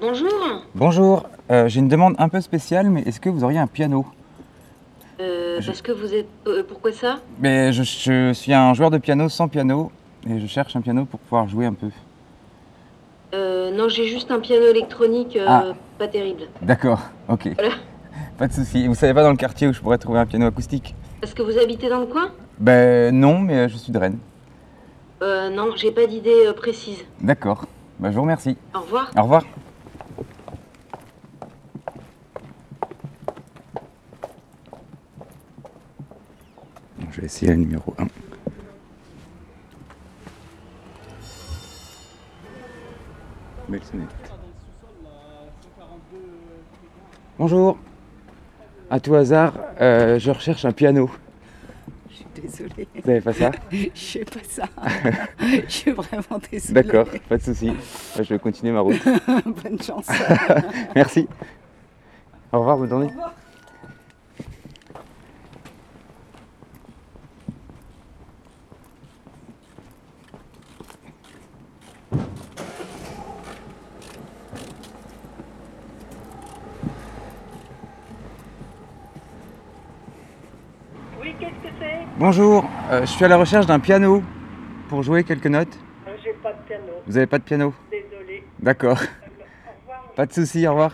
Bonjour. 0.00 0.62
Bonjour, 0.74 1.26
euh, 1.50 1.68
j'ai 1.68 1.80
une 1.80 1.88
demande 1.88 2.14
un 2.18 2.28
peu 2.28 2.40
spéciale, 2.40 2.90
mais 2.90 3.02
est-ce 3.02 3.20
que 3.20 3.28
vous 3.30 3.44
auriez 3.44 3.58
un 3.58 3.66
piano 3.66 4.04
Euh, 5.20 5.60
Je- 5.60 5.66
Parce 5.66 5.80
que 5.80 5.92
vous 5.92 6.12
êtes. 6.14 6.28
euh, 6.46 6.62
pourquoi 6.68 6.92
ça? 6.92 7.18
Mais 7.40 7.72
je, 7.72 7.82
je 7.82 8.32
suis 8.34 8.52
un 8.52 8.74
joueur 8.74 8.90
de 8.90 8.98
piano 8.98 9.28
sans 9.30 9.48
piano, 9.48 9.90
et 10.28 10.38
je 10.38 10.46
cherche 10.46 10.76
un 10.76 10.82
piano 10.82 11.06
pour 11.06 11.18
pouvoir 11.20 11.48
jouer 11.48 11.64
un 11.66 11.72
peu. 11.72 11.88
Euh, 13.34 13.70
Non, 13.74 13.88
j'ai 13.88 14.06
juste 14.06 14.30
un 14.30 14.40
piano 14.40 14.66
électronique, 14.66 15.36
euh, 15.36 15.46
Ah. 15.48 15.64
pas 15.98 16.08
terrible. 16.08 16.42
D'accord, 16.60 17.00
ok. 17.28 17.48
Voilà. 17.54 17.74
Pas 18.38 18.48
de 18.48 18.52
souci. 18.52 18.86
Vous 18.86 18.94
savez 18.94 19.14
pas 19.14 19.22
dans 19.22 19.30
le 19.30 19.36
quartier 19.38 19.66
où 19.66 19.72
je 19.72 19.80
pourrais 19.80 19.96
trouver 19.96 20.18
un 20.18 20.26
piano 20.26 20.44
acoustique? 20.46 20.94
Est-ce 21.22 21.34
que 21.34 21.40
vous 21.42 21.56
habitez 21.58 21.88
dans 21.88 22.00
le 22.00 22.06
coin? 22.06 22.28
Ben 22.58 23.14
non, 23.18 23.38
mais 23.38 23.66
je 23.70 23.76
suis 23.78 23.90
de 23.92 23.98
Rennes. 23.98 24.18
euh, 25.22 25.48
Non, 25.48 25.70
j'ai 25.74 25.90
pas 25.90 26.06
d'idée 26.06 26.52
précise. 26.54 27.02
D'accord, 27.22 27.64
ben, 27.98 28.10
je 28.10 28.16
vous 28.16 28.20
remercie. 28.22 28.58
Au 28.74 28.80
revoir. 28.80 29.10
Au 29.16 29.22
revoir. 29.22 29.42
Bon, 30.18 30.24
Je 37.00 37.06
vais 37.06 37.12
essayer 37.26 37.52
le 37.52 37.58
numéro 37.58 37.94
1. 37.98 38.06
Belle 43.68 43.82
sonnette. 43.82 44.08
Bonjour. 47.38 47.78
À 48.88 49.00
tout 49.00 49.14
hasard, 49.16 49.54
euh, 49.80 50.20
je 50.20 50.30
recherche 50.30 50.64
un 50.64 50.70
piano. 50.70 51.10
Je 52.08 52.14
suis 52.14 52.26
désolée, 52.40 52.88
Vous 53.02 53.10
avez 53.10 53.20
pas 53.20 53.32
ça? 53.32 53.50
Je 53.72 53.88
sais 53.94 54.24
pas 54.24 54.40
ça. 54.48 54.68
je 55.40 55.68
suis 55.68 55.90
vraiment 55.90 56.40
désolée. 56.50 56.82
D'accord, 56.82 57.06
pas 57.28 57.38
de 57.38 57.42
souci. 57.42 57.70
Ben, 58.16 58.22
Je 58.22 58.34
vais 58.34 58.38
continuer 58.38 58.72
ma 58.72 58.80
route. 58.80 59.02
Bonne 59.44 59.82
chance. 59.82 60.06
Merci. 60.94 61.26
Au 62.52 62.60
revoir, 62.60 62.78
bonne 62.78 62.88
journée. 62.88 63.10
Oui, 63.12 63.22
qu'est-ce 81.38 81.50
que 81.68 81.74
c'est? 81.78 82.06
Bonjour, 82.18 82.68
euh, 82.90 83.00
je 83.02 83.06
suis 83.06 83.24
à 83.24 83.28
la 83.28 83.36
recherche 83.36 83.66
d'un 83.66 83.78
piano 83.80 84.22
pour 84.88 85.02
jouer 85.02 85.24
quelques 85.24 85.46
notes. 85.46 85.78
Euh, 86.06 86.16
J'ai 86.22 86.32
pas 86.34 86.52
de 86.52 86.58
piano, 86.66 86.92
Vous 87.06 87.16
avez 87.16 87.26
pas 87.26 87.38
de 87.38 87.44
piano? 87.44 87.74
Désolé. 87.90 88.44
D'accord. 88.58 88.98
Revoir. 88.98 90.02
Pas 90.14 90.26
de 90.26 90.32
souci, 90.32 90.66
au 90.66 90.70
revoir. 90.70 90.92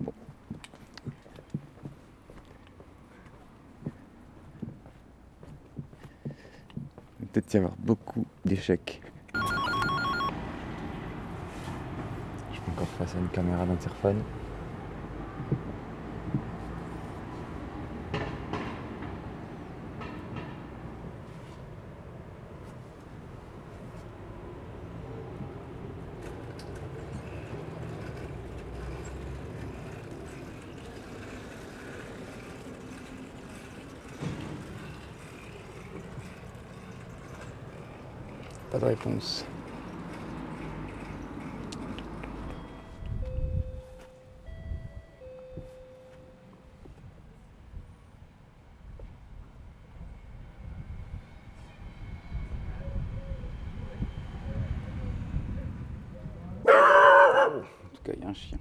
Bon. 0.00 0.12
Il 7.20 7.26
va 7.26 7.32
peut-être 7.32 7.54
y 7.54 7.56
avoir 7.58 7.72
beaucoup 7.78 8.26
d'échecs. 8.44 9.00
Je 9.34 9.40
suis 12.54 12.62
encore 12.70 12.88
face 12.98 13.14
à 13.14 13.18
une 13.18 13.28
caméra 13.28 13.64
d'interphone. 13.64 14.22
Pas 38.70 38.78
de 38.78 38.84
réponse. 38.84 39.46
En 56.66 57.50
tout 57.94 58.02
cas, 58.04 58.12
il 58.14 58.22
y 58.22 58.26
a 58.26 58.28
un 58.28 58.34
chien. 58.34 58.58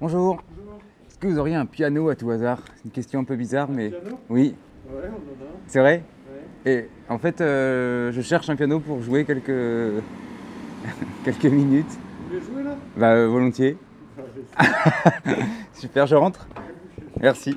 Bonjour. 0.00 0.42
Est-ce 1.08 1.18
que 1.18 1.26
vous 1.28 1.38
auriez 1.38 1.54
un 1.54 1.66
piano 1.66 2.08
à 2.08 2.16
tout 2.16 2.30
hasard? 2.30 2.58
C'est 2.76 2.84
une 2.84 2.90
question 2.90 3.20
un 3.20 3.24
peu 3.24 3.36
bizarre, 3.36 3.68
mais. 3.70 3.90
piano? 3.90 4.18
Oui, 4.28 4.54
Ouais, 4.88 5.02
on 5.08 5.14
en 5.14 5.46
a. 5.46 5.50
c'est 5.66 5.80
vrai? 5.80 6.02
Ouais. 6.64 6.70
Et 6.72 6.88
en 7.08 7.18
fait, 7.18 7.40
euh, 7.40 8.12
je 8.12 8.20
cherche 8.20 8.48
un 8.50 8.56
piano 8.56 8.78
pour 8.80 9.00
jouer 9.02 9.24
quelques. 9.24 10.02
quelques 11.24 11.44
minutes. 11.46 11.86
Vous 11.90 12.28
voulez 12.28 12.40
jouer 12.40 12.62
là? 12.62 12.76
Bah, 12.96 13.12
euh, 13.14 13.26
volontiers. 13.28 13.76
Super, 15.72 16.06
je 16.06 16.14
rentre. 16.14 16.46
Merci. 17.20 17.56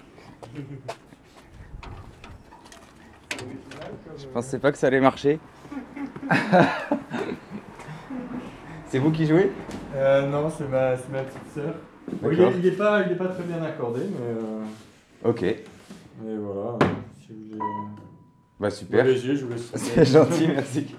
Je 4.17 4.25
pensais 4.33 4.59
pas 4.59 4.71
que 4.71 4.77
ça 4.77 4.87
allait 4.87 4.99
marcher. 5.01 5.39
c'est 8.87 8.99
vous 8.99 9.11
qui 9.11 9.25
jouez? 9.25 9.51
Euh, 9.95 10.27
Non, 10.29 10.49
c'est 10.49 10.67
ma, 10.69 10.95
c'est 10.97 11.09
ma 11.11 11.21
petite 11.23 11.53
sœur. 11.53 11.75
Bon, 12.21 12.31
il, 12.31 12.37
D'accord. 12.37 12.53
est, 12.53 12.59
il 12.59 12.65
est 12.67 12.71
pas, 13.15 13.27
très 13.27 13.43
bien 13.43 13.61
accordé, 13.63 14.01
mais, 14.01 14.27
euh, 14.27 15.29
Ok. 15.29 15.41
mais 15.41 16.35
voilà. 16.37 16.77
Si 17.21 17.31
vous 17.31 17.43
voulez. 17.51 17.59
Bah, 18.59 18.69
super. 18.69 19.05
Léger, 19.05 19.35
je 19.37 19.45
vous 19.45 19.51
laisse. 19.51 19.71
C'est 19.75 20.05
gentil, 20.05 20.47
merci. 20.47 20.87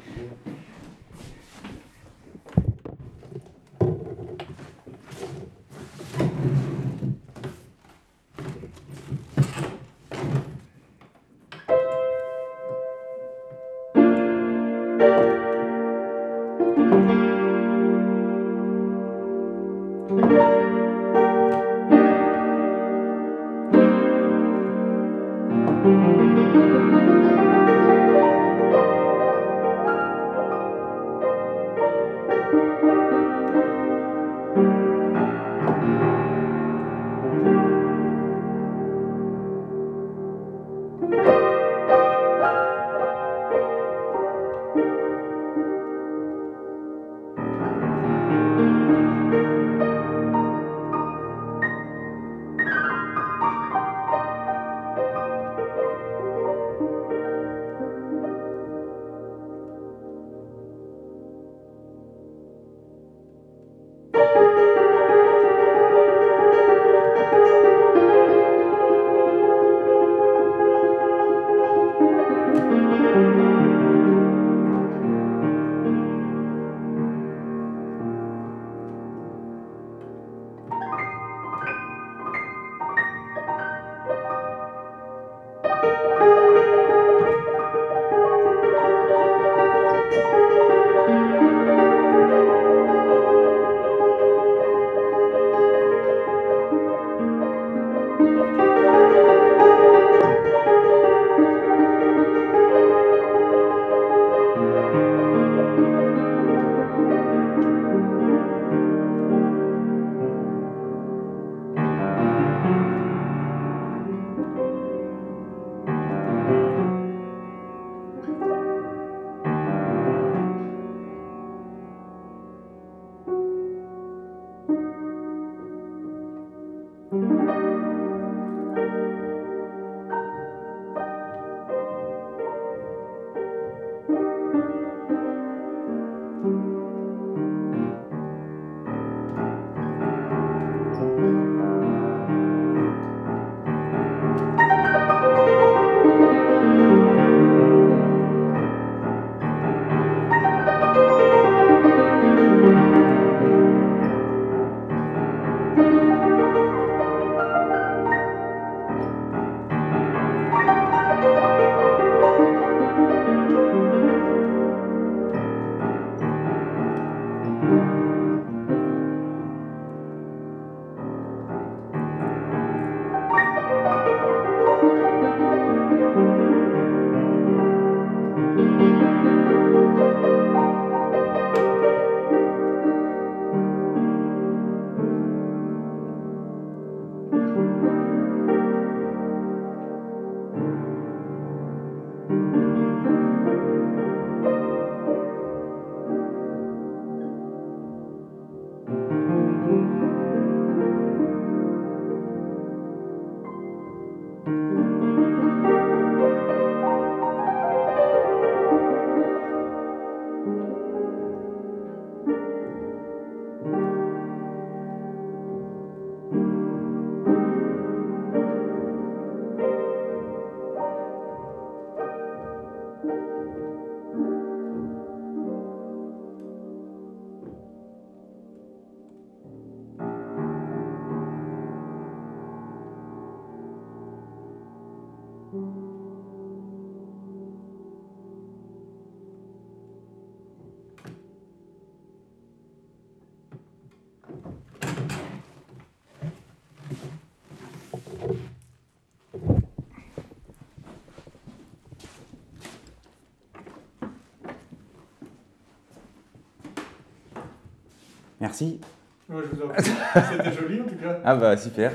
Merci. 258.41 258.81
Ouais, 259.29 259.43
je 259.51 259.57
vous 259.57 259.63
en 259.65 259.69
prie. 259.69 259.85
C'était 259.85 260.53
joli 260.53 260.81
en 260.81 260.85
tout 260.85 260.97
cas. 260.97 261.21
Ah 261.25 261.37
bah 261.37 261.57
super. 261.57 261.93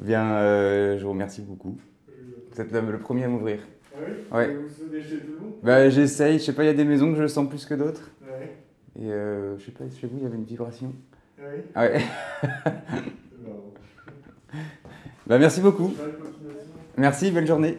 Bien, 0.00 0.32
euh, 0.32 0.98
je 0.98 1.04
vous 1.04 1.10
remercie 1.10 1.42
beaucoup. 1.42 1.78
Vous 2.52 2.60
êtes 2.60 2.72
le, 2.72 2.98
premier 2.98 3.24
à 3.24 3.28
m'ouvrir. 3.28 3.60
Ah 3.94 3.98
oui 4.04 4.12
Ouais. 4.36 4.54
Vous 4.54 4.68
sautez 4.68 5.02
chez 5.02 5.18
tout 5.18 5.32
le 5.32 5.38
monde 5.38 5.54
Bah 5.62 5.88
j'essaye, 5.88 6.38
je 6.38 6.44
sais 6.44 6.52
pas, 6.52 6.64
il 6.64 6.66
y 6.66 6.70
a 6.70 6.74
des 6.74 6.84
maisons 6.84 7.12
que 7.12 7.20
je 7.20 7.26
sens 7.26 7.48
plus 7.48 7.64
que 7.64 7.74
d'autres. 7.74 8.10
Ouais. 8.22 8.56
Et 9.00 9.12
euh, 9.12 9.58
je 9.58 9.66
sais 9.66 9.72
pas, 9.72 9.84
chez 10.00 10.06
vous, 10.06 10.18
il 10.18 10.24
y 10.24 10.26
avait 10.26 10.36
une 10.36 10.44
vibration. 10.44 10.92
Ah 11.38 11.42
oui 11.54 11.62
Ah 11.74 11.82
ouais. 11.82 12.02
Bah 15.26 15.38
merci 15.38 15.62
beaucoup. 15.62 15.88
Bonne. 15.88 16.12
Merci, 16.98 17.30
belle 17.30 17.46
journée. 17.46 17.78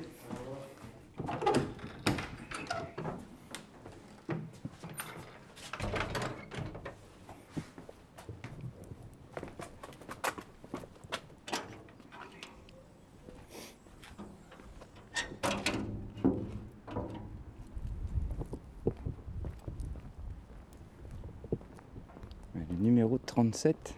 Numéro 22.86 23.18
37 23.18 23.96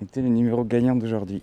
était 0.00 0.22
le 0.22 0.28
numéro 0.28 0.64
gagnant 0.64 0.94
d'aujourd'hui. 0.94 1.42